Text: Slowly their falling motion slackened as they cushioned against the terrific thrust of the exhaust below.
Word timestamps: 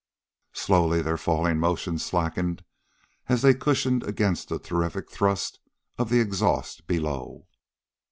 Slowly 0.53 1.03
their 1.03 1.15
falling 1.15 1.59
motion 1.59 1.99
slackened 1.99 2.63
as 3.29 3.43
they 3.43 3.53
cushioned 3.53 4.01
against 4.01 4.49
the 4.49 4.57
terrific 4.57 5.11
thrust 5.11 5.59
of 5.99 6.09
the 6.09 6.19
exhaust 6.19 6.87
below. 6.87 7.45